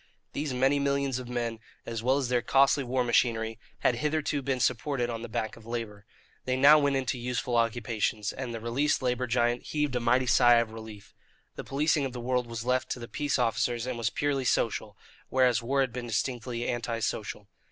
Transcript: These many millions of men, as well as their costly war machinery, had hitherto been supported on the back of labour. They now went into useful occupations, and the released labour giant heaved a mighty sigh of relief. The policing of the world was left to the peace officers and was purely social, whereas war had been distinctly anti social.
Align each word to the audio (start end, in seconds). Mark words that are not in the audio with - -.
These 0.33 0.51
many 0.51 0.79
millions 0.79 1.19
of 1.19 1.29
men, 1.29 1.59
as 1.85 2.01
well 2.01 2.17
as 2.17 2.27
their 2.27 2.41
costly 2.41 2.83
war 2.83 3.03
machinery, 3.03 3.59
had 3.81 3.97
hitherto 3.97 4.41
been 4.41 4.59
supported 4.59 5.11
on 5.11 5.21
the 5.21 5.29
back 5.29 5.55
of 5.55 5.63
labour. 5.63 6.07
They 6.45 6.57
now 6.57 6.79
went 6.79 6.95
into 6.95 7.19
useful 7.19 7.55
occupations, 7.55 8.31
and 8.33 8.51
the 8.51 8.59
released 8.59 9.03
labour 9.03 9.27
giant 9.27 9.61
heaved 9.61 9.95
a 9.95 9.99
mighty 9.99 10.25
sigh 10.25 10.55
of 10.55 10.71
relief. 10.71 11.13
The 11.55 11.63
policing 11.63 12.03
of 12.03 12.13
the 12.13 12.19
world 12.19 12.47
was 12.47 12.65
left 12.65 12.89
to 12.93 12.99
the 12.99 13.07
peace 13.07 13.37
officers 13.37 13.85
and 13.85 13.95
was 13.95 14.09
purely 14.09 14.43
social, 14.43 14.97
whereas 15.29 15.61
war 15.61 15.81
had 15.81 15.93
been 15.93 16.07
distinctly 16.07 16.67
anti 16.67 16.97
social. 16.97 17.47